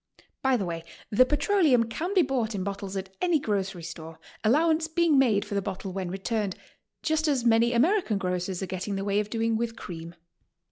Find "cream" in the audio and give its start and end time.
9.75-10.15